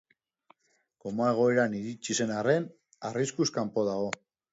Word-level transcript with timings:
Koma 1.03 1.27
egoeran 1.33 1.75
iritsi 1.79 2.15
zen 2.17 2.33
arren, 2.37 2.65
arriskuz 3.11 3.47
kanpo 3.59 3.85
dago. 3.91 4.09